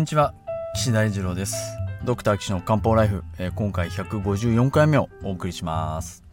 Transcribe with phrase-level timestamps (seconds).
[0.00, 0.32] んにちは。
[0.74, 1.76] 岸大二郎です。
[2.04, 6.24] ドクター岸の漢方ライフ、えー、今回154回目をお送りします。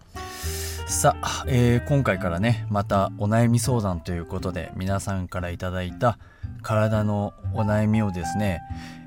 [0.87, 6.17] さあ、えー、今回からねまたお悩み相談ということで皆さんからいただいた
[6.61, 8.61] 体のお悩みをですね、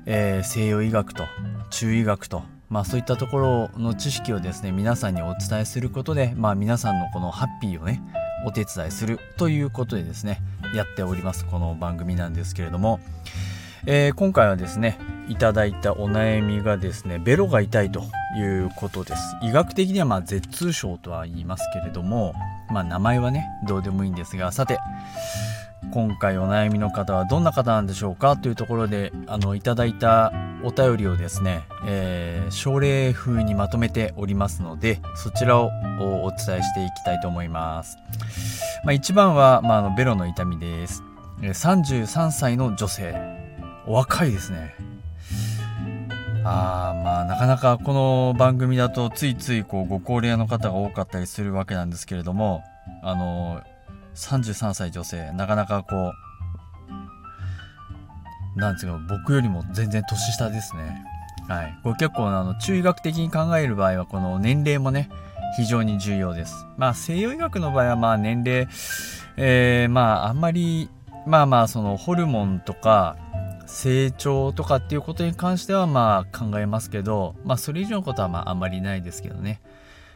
[0.05, 1.23] えー、西洋医学と
[1.71, 7.99] 中医学とまあそういったところの知識をですね皆さんにお伝えすることでまあ皆さんのこのハッピーをね
[8.45, 10.39] お手伝いするということでですね
[10.75, 12.99] やっておりますこの番組なんですけれども。
[13.87, 18.03] えー、今回はですねいただいたお悩みがですねベロが痛いと
[18.37, 19.21] いうことです。
[19.41, 22.33] 医学的にはまあ舌痛症とは言いますけれども
[22.69, 24.77] まあ名前はねどうでもいいんですがさて
[25.91, 30.31] 今回お悩みの方はどんな方なんでしょうかというところであのいただいた
[30.63, 37.97] お便りをですね、えー、症例風にまとめておりますのでそちらをお伝えしていきたいと思います、
[38.85, 41.03] まあ、一番は、まあ、あのベロの痛みです。
[41.41, 43.50] 33歳の女性。
[43.87, 44.75] お若いですね。
[46.43, 52.63] あまあなかなかこの番組だとついついこうご高齢の方が多かったりするわけなんですけれども
[53.03, 53.61] あの
[54.15, 56.13] 33歳女性なかなかこ
[58.55, 61.05] うなんですか僕よりも全然年下ですね。
[61.47, 61.79] はい。
[61.83, 65.09] これ結構あの中医学的に考える場合はこの年齢もね
[65.57, 66.65] 非常に重要です。
[66.77, 68.67] まあ西洋医学の場合はまあ年齢
[69.37, 70.89] えー、まああんまり
[71.25, 73.15] まあまあそのホルモンとか
[73.71, 79.61] 成長とかっていうことに関してはまあ考えますけど、まあそれ以上のことはまああんまりないですけどね。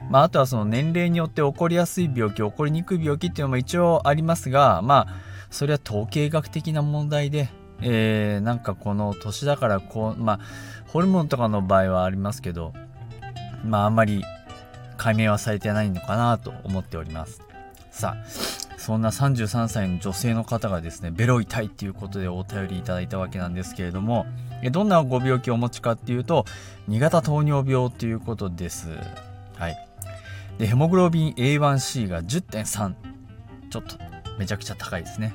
[0.10, 5.16] まああとはその年齢によって起こりやすい病気、起こりにくい病気っていうのも一応ありますが、まあ
[5.50, 7.50] それは統計学的な問題で、
[7.82, 10.40] えー、なんかこの年だからこう、まあ
[10.88, 12.74] ホルモンとかの場合はありますけど、
[13.64, 14.22] まああんまり
[14.98, 17.42] 解明はされてないのかなと思っております。
[17.90, 18.26] さあ、
[18.86, 24.28] そんな33歳の女性の方がですね、ベロ痛いっていうことでお便りいただいたわけなんですけれども、
[24.72, 26.46] どんなご病気をお持ちかっていうと、
[26.88, 28.90] 2型糖尿病ということです。
[29.56, 29.88] はい。
[30.60, 32.94] で、ヘモグロビン A1C が10.3。
[33.72, 33.98] ちょっと
[34.38, 35.34] めちゃくちゃ高いですね。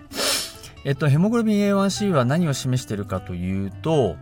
[0.85, 4.15] えっと、ヘモグロビン A1C は何を示しているかというと、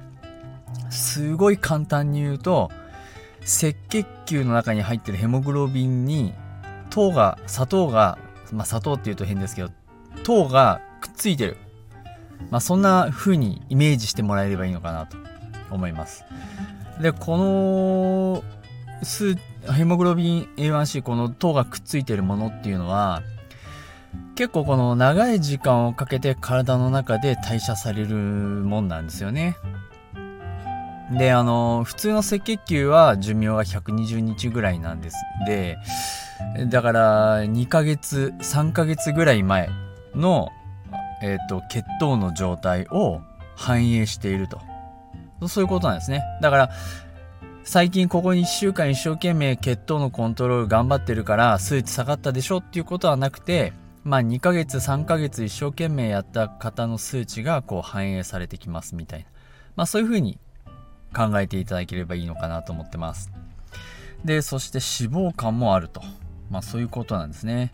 [0.88, 2.70] すごい簡単に言うと、
[3.42, 6.32] 赤血球の中に入ってるヘモグロビンに
[6.88, 8.16] 糖が、砂糖が
[8.52, 9.70] まあ、砂糖っていうと変ですけど
[10.24, 11.56] 糖がくっついてる、
[12.50, 15.16] まあ、そんな風にイメージしてもらえればいいのかなと
[15.70, 16.24] 思います。
[17.00, 18.44] でこの
[19.02, 19.36] ス
[19.72, 23.22] ヘモグロビン A1C この糖がくっついてるものっていうのは
[24.34, 29.56] 結構この長い時間をかけて体の中で代謝されるもんなんですよね。
[31.10, 35.16] であの普通の赤血球は寿命が120日ぐらいなんです。
[35.46, 35.78] で
[36.70, 39.68] だから2ヶ月3ヶ月ぐらい前
[40.14, 40.50] の、
[41.22, 43.20] えーと、血糖の状態を
[43.56, 44.60] 反映していると。
[45.46, 46.22] そういうことなんですね。
[46.40, 46.70] だから
[47.64, 53.72] 最近ここに1週間一生懸命血糖のコントロール頑張ってるから数値下がったでしょっていうことはなくて
[54.04, 59.26] まあ2ヶ月3ヶ月一生懸命やった方の数値がこう反映されてきますみたいな。
[59.76, 60.38] まあそういうふうに
[61.14, 63.30] 考えていただければいいのかなと思ってます
[64.24, 66.02] でそして脂肪肝もあると
[66.50, 67.72] まあそういうことなんですね。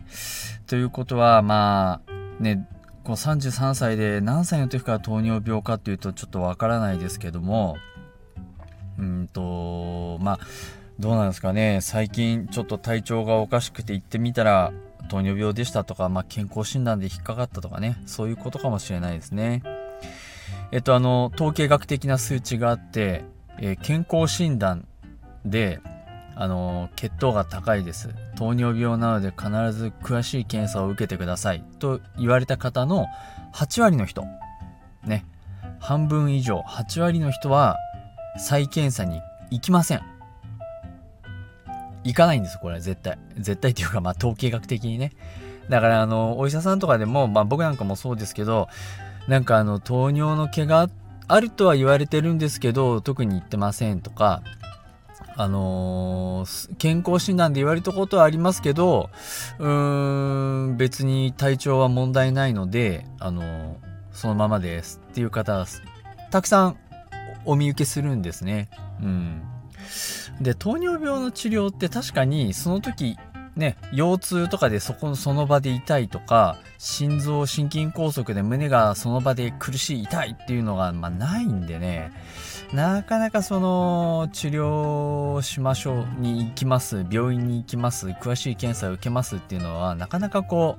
[0.67, 2.67] ということはまあね
[3.03, 7.77] こう33歳で何歳の時から糖尿病かっていうとちょっとわからないですけども
[8.97, 10.39] うんとまあ
[10.99, 14.73] どうなんですかね最近ちょっと体調がおかしくて行ってみたら
[15.09, 19.61] 糖尿病でしたとか、まあ、健康診断で引っかかったとかねそういうことかもしれないですね。
[20.71, 23.23] えっとあの統計学的な数値があって、
[23.59, 24.87] えー、健康診断
[25.45, 25.79] で
[26.35, 28.09] あの血糖が高いです。
[28.35, 31.63] 糖尿病なので必ず詳しい検査を受けてください。
[31.79, 33.07] と言われた方の
[33.53, 34.25] 8割の人。
[35.05, 35.25] ね。
[35.79, 36.59] 半分以上。
[36.67, 37.77] 8割の人は
[38.37, 40.01] 再検査に行きません。
[42.03, 42.81] 行かないんですこれ。
[42.81, 43.17] 絶対。
[43.37, 45.13] 絶対っていうかまあ統計学的にね。
[45.69, 48.67] だからあのお医者さんとかでもまあ僕なんかもそうですけど
[49.27, 50.89] なんかあの糖尿の毛が
[51.27, 54.43] あるとは言われてるんですけど特に言ってませんとか
[55.37, 59.09] あのー、健康診断で言われたことはありますけど、
[59.59, 63.75] うーん、別に体調は問題ないので、あのー、
[64.13, 65.65] そのままですっていう方、
[66.31, 66.77] たくさん
[67.43, 68.69] お見受けするんですね。
[69.01, 69.41] うん。
[70.39, 73.17] で、糖尿病の治療って確かにその時
[73.55, 82.11] ね、腰痛とかでそこのその場で痛いとか、心臓心筋梗塞で胸がその場で苦しい痛いっていうのが、まあ、ないんでね、
[82.73, 90.77] なかなかその治療しましょうに行きます、病院に行きます、詳しい検査を受けますっていうのは、なかなかこ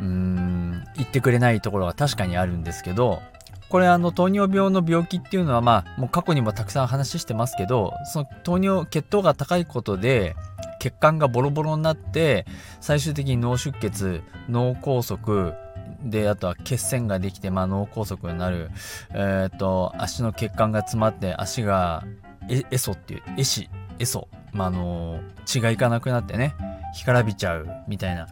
[0.00, 3.22] う、うーん、言ってくれないところは確かにあるんですけど、
[3.70, 10.34] これあの糖尿病の病気っていうのはまあもう過去にもたくさん話してますけどその糖尿血糖が高いことで
[10.80, 12.46] 血管がボロボロになって
[12.80, 15.54] 最終的に脳出血脳梗塞
[16.02, 18.70] であとは血栓ができて、まあ、脳梗塞になる、
[19.10, 22.04] えー、と足の血管が詰まって足が
[22.48, 23.68] えエソっていうエシ
[23.98, 26.54] エソ、まあ、の血がいかなくなってね
[26.94, 28.26] 干からびちゃうみたいな。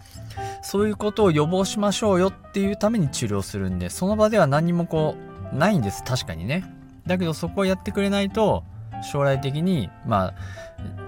[0.62, 5.16] そういうことを予防しましょうよっていうために治療するんでその場では何もこ
[5.52, 6.64] うないんです確かにね。
[7.06, 8.64] だけどそこをやってくれないと
[9.10, 11.07] 将来的にまあ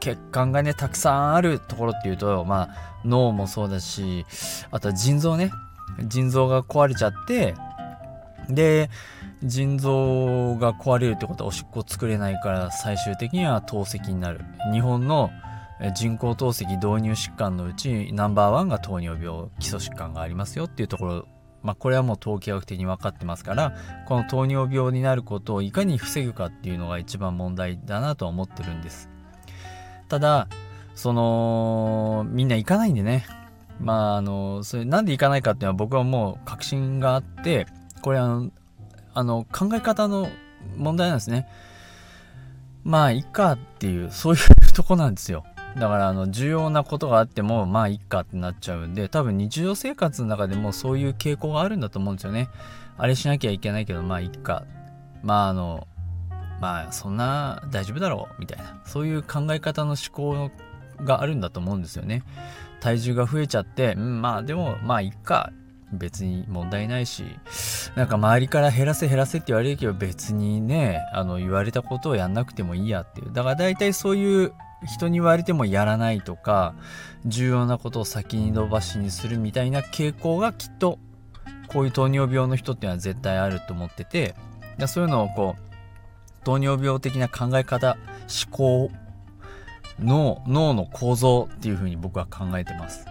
[0.00, 2.68] 血管がねたくさんあるところっていうとまあ
[3.04, 4.26] 脳もそうだし
[4.70, 5.52] あとは腎臓ね。
[6.06, 7.54] 腎臓が壊れちゃって
[8.48, 8.90] で
[9.42, 14.44] 腎臓が壊れるってことはおしっこ作れないから最終的には透析になる。
[14.72, 15.30] 日本の
[15.94, 21.28] 人工透析導入疾患のうちナンバーワンが糖尿病基礎疾患がありますよっていうところ。
[21.62, 23.74] まあ、これはもう統計学的に分かってますから
[24.08, 29.10] この糖尿病になることをいかに防ぐかっていうのが一番問題だなとは思ってるんです。
[30.10, 30.48] ただ
[30.94, 33.24] そのみんな行かないんでね。
[33.80, 37.66] まああのそれなんで行かないかっていうのは僕はもう確信があって
[38.02, 38.50] これあの
[39.14, 40.28] あの考え方の
[40.76, 41.48] 問題なんですね。
[42.84, 45.44] まあいっかっていうそういうとこなんですよ。
[45.76, 52.48] だからあの重要なことがあってもまあいっかってなっちゃうんで多分日常生活の中でもそういう傾向があるんだと思うんですよね。
[52.98, 54.64] あれしなきゃいけないけどまあいっか。
[55.22, 55.86] まああの
[56.60, 58.80] まあそんな大丈夫だろうみたいな。
[58.84, 60.50] そういう考え方の思考
[61.02, 62.22] があるんだと思うんですよね。
[62.80, 65.52] 体重が増えちゃってうんまあでもまあいっか。
[65.92, 67.24] 別に問題ないし。
[67.96, 73.32] なんか周りから減らせ減らせって言われるけど別にねあの言われたことをやんなくてもいいやっていう。
[73.32, 74.52] だから大体そういう
[74.86, 76.74] 人に言われてもやらないとか
[77.26, 81.00] 重要なことを先に伸ばしにするみたいな傾向がきっと
[81.66, 84.36] こういう糖尿病の人っていうのは絶対あると思ってて。
[84.86, 85.69] そういうのをこう
[86.44, 87.96] 糖尿病的な考え方
[88.46, 88.90] 思考
[89.98, 93.06] の脳の構造っていうふうに僕は考えてます。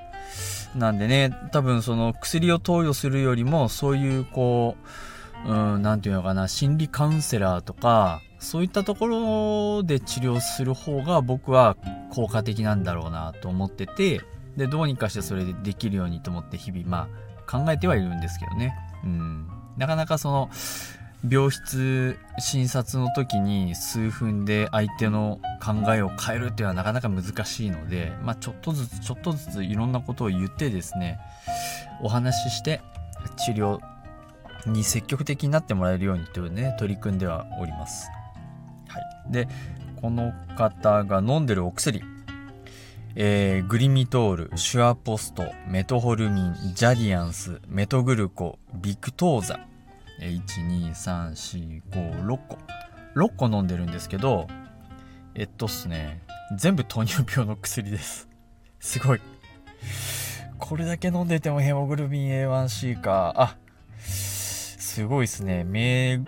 [0.75, 4.75] なんでね多分その薬を投与するよりもそういうこ
[5.45, 11.75] う何て言うのかな心理カウンセラーとかそういったところで治療する方が僕は
[12.11, 14.21] 効果的なんだろうなと思ってて
[14.57, 17.07] でどうにかしてそれでできるようにと思って日々ま
[17.47, 18.75] あ考えてはいるんですけどね。
[19.03, 19.47] うん。
[19.77, 20.49] なかなかその
[21.27, 31.19] 病室診察の時に数分で相手の考えを変えるっていうのはなかなか難しいので、まあ、ちょっとずつちょっとずついろんなことを言ってですね
[32.01, 32.81] お話しして
[33.45, 33.79] 治療
[34.65, 38.09] に積極的になってもらえるようにというね取り組んではおります。
[38.87, 39.47] はい、で
[40.01, 42.01] この方が飲んでるお薬
[43.15, 49.59] えー、グリミトール、シュアポスト、メトホルミン、ジャディアンス、メトグルコ、ビクトーザ、
[50.19, 52.57] 123456個。
[53.15, 54.47] 6個飲んでるんですけど
[55.35, 56.21] えっとっすね
[56.55, 58.27] 全部糖尿病の薬です。
[58.79, 59.21] すごい。
[60.57, 63.33] これだけ飲んでてもヘモグルビン A1C か。
[63.35, 63.55] あ
[63.97, 65.63] すごいですね。
[65.63, 66.19] メ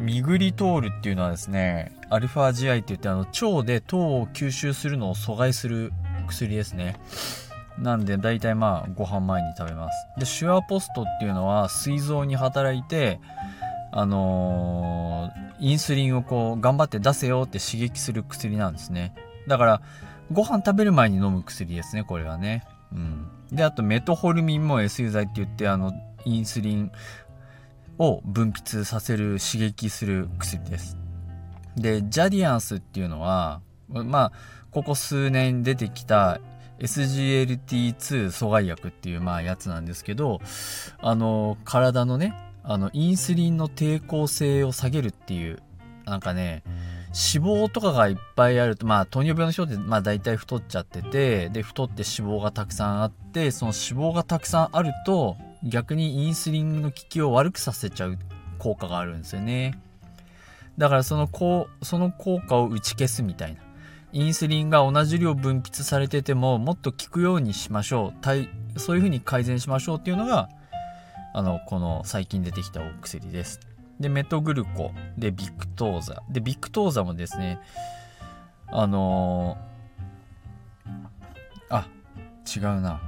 [0.00, 5.92] ミグリトールっていうのはですねアルファ GI って言ってあの腸で糖を吸収するのを阻害する
[6.26, 6.96] 薬ですね。
[7.82, 10.08] なんで大体まあご飯前に食べます。
[10.18, 13.20] でシュアポストっていうのは膵臓に働いて
[13.92, 19.14] あのー、インスリンをこう頑張って出せよって刺激する薬なんですね。
[19.46, 19.82] だから
[20.32, 22.64] ご飯食べる前に飲む薬ですねこれはね。
[22.92, 23.28] うん。
[23.50, 25.92] であとメトホルミンも SU 剤って言ってあの
[26.24, 26.92] インスリン
[27.98, 30.98] を分泌させる刺激する薬です。
[31.76, 34.32] でジャディアンスっていうのはまあ
[34.70, 36.40] ここ数年出てきた
[36.80, 40.40] SGLT2 阻害薬っていうまあやつなんですけど
[40.98, 45.62] あの体のねあのインスリンの抵抗性を下げるっていう
[46.04, 46.62] なんかね
[47.08, 58.18] 脂肪とかがいっぱいあるとまあ糖尿病の人ってまあ大体太っちゃっててで太って脂肪がたくさんあってその脂肪がたくさんあると逆にインスリンの効きを悪くさせちゃう
[58.58, 59.80] 効果があるんですよね。
[60.76, 63.67] だからそのこうその効果を打ち消すみたいな。
[64.12, 68.78] インスリンが同じ量分泌されててももっと効くようにしましょう。
[68.78, 70.48] そういうふうに改善しましょうっていうのが
[71.34, 73.60] あのこの最近出てきたお薬です。
[74.00, 76.22] でメトグルコでビクトーザ。
[76.30, 77.60] でビクトーザもですね
[78.68, 81.86] あのー、あ
[82.46, 83.00] 違うな。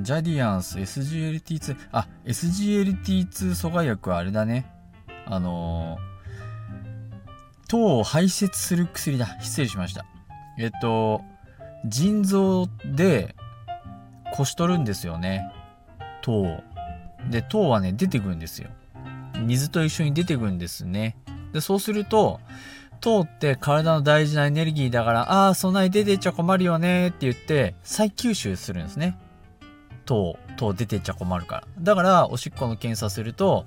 [0.00, 4.70] ジャディアンス SGLT2 あ SGLT2 阻害薬はあれだね。
[5.24, 9.38] あのー、糖を排泄する薬だ。
[9.40, 10.04] 失礼しました。
[10.58, 11.22] えっと、
[11.84, 13.34] 腎臓で
[14.32, 15.52] こし取るんですよね。
[16.22, 16.62] 糖
[17.30, 18.70] で、糖はね、出てくるんですよ。
[19.40, 21.16] 水と一緒に出てくんですね。
[21.52, 22.40] で、そうすると、
[23.00, 29.18] 糖って体の大事なエネルギーだから、ああ、そんなに出てっちゃ困るよねって言って、再吸収するんですね。
[30.04, 31.64] 糖、糖出てっちゃ困るから。
[31.78, 33.66] だから、おしっこの検査すると、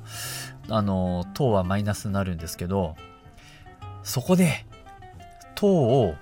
[0.70, 2.96] あの、糖はマイナスになるんですけど、
[4.04, 4.66] そこで、
[5.56, 6.16] 糖を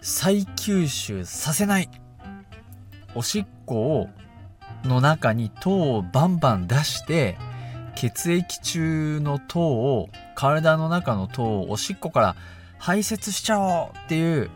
[0.00, 1.90] 再吸収させない。
[3.14, 4.08] おしっこを
[4.84, 7.36] の中に糖をバンバン出して
[7.96, 12.36] 血液中の糖を体の中の糖をおしっこから
[12.78, 14.50] 排泄しちゃおうっていう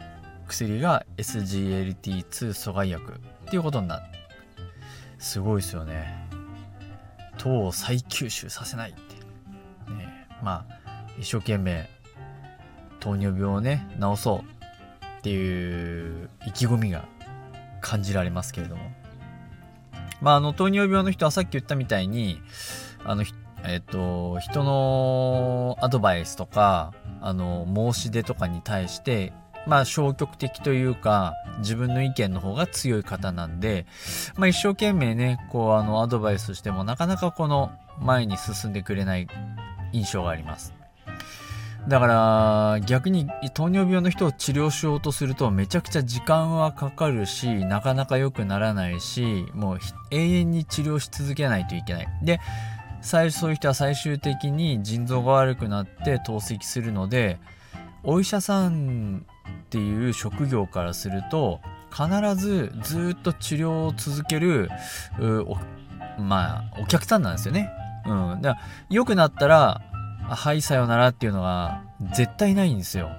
[0.47, 4.03] 薬が SGLT2 阻害薬っていうことになる。
[5.19, 6.27] すごいですよね。
[7.37, 9.01] 糖を再吸収させないって
[9.93, 10.27] ね。
[10.43, 10.79] まあ
[11.19, 11.89] 一生懸命
[13.01, 14.64] 糖尿病をね治そう。
[15.25, 17.09] っていう意気込みが
[17.81, 18.93] 感じられますけれども
[20.21, 22.43] まああの糖尿病の人はさっき言ったみたいに
[23.07, 23.25] あの
[23.67, 29.33] えっ、と人のアドバイスとかあの申し出とかに対して
[29.67, 33.87] まあ消極的というか自分の意見の方が強い方なんで、
[34.37, 39.27] まあ一生懸命ね、こうあのアドバイスしてもなかなかこの前に進んでくれない
[39.93, 40.84] 印象があります。
[41.89, 49.79] だから逆に糖尿病の人を治療しようとするとめちゃくちゃ時間はかかるしなかなか良くならないしもう
[50.11, 52.09] 永遠に治療し続けないといけない。
[52.23, 52.41] で
[53.03, 57.39] 最そういう人は最終的に腎臓が悪くなって透析するので
[58.03, 59.27] お医者さん
[59.65, 61.61] っていう職業からすると
[61.93, 64.71] 必ずずっと治療を続ける
[66.19, 67.71] まあお客さんなんですよね。
[68.07, 69.83] うん、だから良くなったら
[70.29, 71.83] はいさよならっていうのが
[72.15, 73.11] 絶対ないんですよ。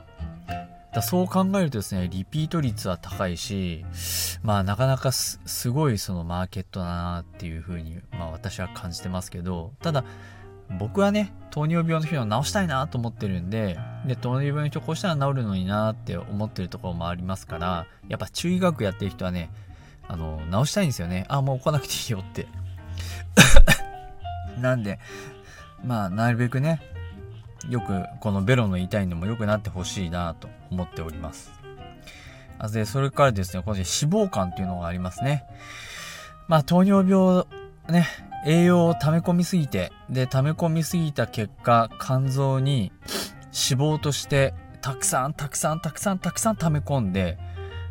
[0.93, 3.85] だそう考えるとですね、リピート率は高いし、
[4.43, 10.03] まあなかなかすごいそのマーケットだなっていうふうに、まあ私は感じてますけど、ただ
[10.79, 19.51] 僕はね、糖尿病の人を治したいなと思ってるんで、で、糖尿病の人こうしたら治るのになって思ってるところもありますから、やっぱ中医学やってる人はね、
[20.07, 21.25] あの、治したいんですよね。
[21.27, 22.47] あ、もう来なくていいよって。
[24.59, 24.99] なんで、
[25.83, 26.81] まあ、なるべくね、
[27.69, 31.51] よくこのベロの痛いのも良くなってほしいなと思っております。
[32.59, 35.43] あで、それからですね、この脂肪肝っていうのがありますね。
[36.47, 37.45] まあ、糖尿病、
[37.89, 38.07] ね、
[38.45, 42.91] 栄養を溜め込みすぎて、で、溜め込みすぎた結果、肝臓に
[43.45, 47.37] 脂肪としてたくさんたくさんたくさんたくさん溜め込んで、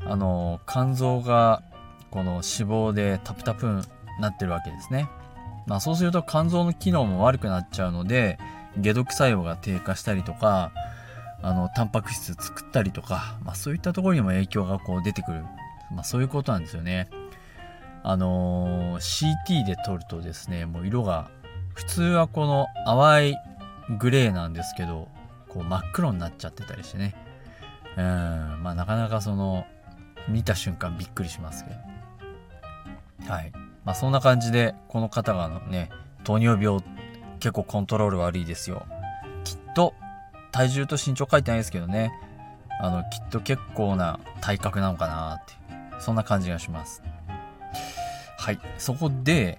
[0.06, 1.62] あの、肝臓が
[2.10, 3.82] この脂肪でタプタプに
[4.20, 5.08] なってるわけですね。
[5.66, 8.38] まあそうすると肝臓の機能も悪くなっちゃうので、
[8.82, 10.72] 解毒作用が低下したりとか、
[11.42, 15.44] あの、タンパク質作ったりとか、まあそういったところにも影響がこう出てくる。
[15.92, 17.08] まあそういうことなんですよね。
[18.02, 21.30] あのー、CT で撮るとですね、もう色が、
[21.74, 23.36] 普通はこの淡い
[23.98, 25.08] グレーなんですけど、
[25.48, 27.14] こう真っ黒になっちゃってたりしてね。
[27.96, 29.66] うん、まあなかなかその、
[30.28, 31.70] 見た瞬間びっくりしますけ
[33.26, 33.32] ど。
[33.32, 33.52] はい。
[33.84, 35.90] まあそんな感じで、この方がのね、
[36.24, 36.82] 糖尿病
[37.44, 38.86] 結構コントロール悪いですよ。
[39.44, 39.92] きっと、
[40.50, 42.10] 体重と身長書いてないですけどね。
[42.80, 45.52] あの、きっと結構な体格なのかなって、
[46.00, 47.02] そんな感じがします。
[48.38, 48.58] はい。
[48.78, 49.58] そこで、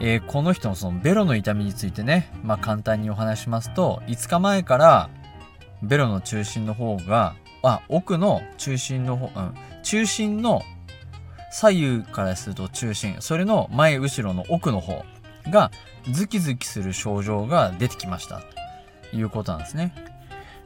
[0.00, 5.10] えー、この人のそのベロの痛みについてね、まあ簡単にお話しますと、5日前から
[5.82, 10.62] ベロの中心の方が、あ、奥の中心の方、うん、中心の
[11.50, 15.04] 左右からすると中心、それの前後ろの奥の方
[15.50, 15.72] が
[16.10, 18.42] ズキズキする症状が出てきました
[19.10, 19.94] ということなんですね。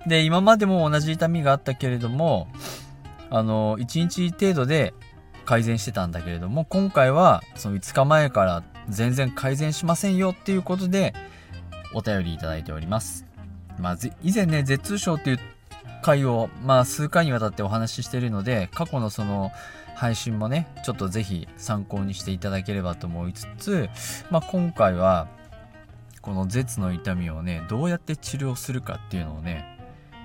[0.06, 2.48] で、今までも同じ痛みがあったけれども、
[3.30, 4.94] あの、1日程度で
[5.44, 11.14] 改善してたんだけれども、今回はその5日前から全然改善しませんよっていうことで
[11.94, 13.26] お便りいただいております。
[13.78, 15.38] まあ、以前ね、絶痛症っていう
[16.02, 19.50] 回を、まあ、数回にわたってお話ししているので、過去のその
[19.94, 23.88] 配信もね、ちょっとぜひ参考にしていただければと思いつつ、
[24.30, 25.28] まあ、今回は、
[26.22, 29.78] この舌の痛みをね、どうやって治療するかっていうのをね、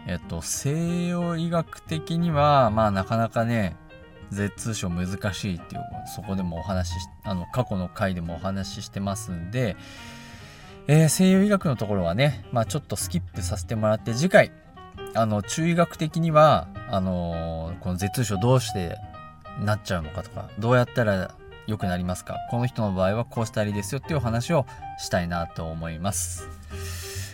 [0.05, 3.75] えっと、西洋医学的には、まあ、なかなかね、
[4.31, 5.81] 舌痛症難しいっていう、
[6.13, 9.77] そこでもお話し、あの、過去の回でもお話ししてますんで、
[10.87, 14.51] えー、西洋医学のところはね、まあ、ちょっとスキップさせてもらって、次回、
[15.15, 18.97] あの、中医学的には、あの、この舌痛症どうして
[19.59, 21.35] なっちゃうのかとか、どうやったら
[21.67, 22.37] 良くなりますか？
[22.49, 24.65] この人の場合はこうしたらいいですよっていうお話を
[24.97, 26.47] したいなと思います。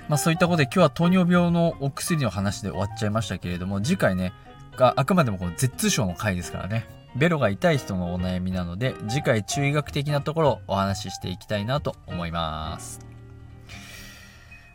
[0.07, 4.33] まあそういったことで今日は糖尿病のお薬の話で終わっちゃいましたけれども、次回ね、
[4.75, 12.99] があくまでもこの舌症の回ですからね、ベロが痛い人のお悩みなので、次回中医学的なところをお話ししていきたいなと思います。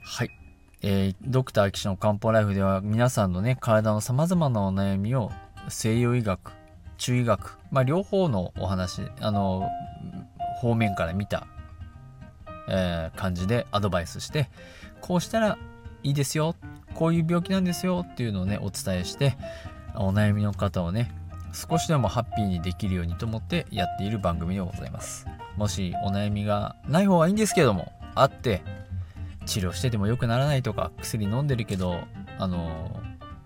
[0.03, 0.34] はい。
[0.87, 5.33] えー、ドクター岸の漢方ライフでは皆さんのね、体の様々なお悩みを
[5.71, 6.53] 西洋医学、
[6.99, 9.67] 中医学、まあ両方のお話、あの、
[10.61, 11.47] 方面から見た、
[12.69, 14.51] えー、感じでアドバイスして、
[15.01, 15.57] こうしたら
[16.03, 16.55] いいですよ、
[16.93, 19.39] こういう病気なんですよっていうのをね、お伝えして、
[19.95, 21.11] お悩みの方をね、
[21.55, 25.27] 少しでもハッピーにできるようにと思ってやっている番組でございます。
[25.57, 28.63] もしお悩みがない方がいいんですけども、あって、
[29.47, 32.01] 治療してても良くならないとか、薬飲んでるけど、
[32.39, 33.01] あの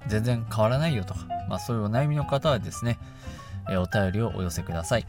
[0.06, 2.98] 全然変わらないよとか、まあそういうお悩みの方はですね、
[3.70, 5.06] えお便りをお寄せください。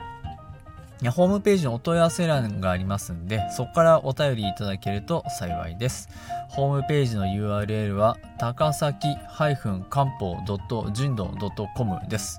[1.12, 6.10] ホームページのお問い合わせ欄がありますんで、そこからお便りいただけると幸いです。
[6.50, 9.56] ホームページの URL は、高崎漢
[10.20, 10.36] 方
[10.92, 11.34] 人道
[11.78, 12.38] .com です。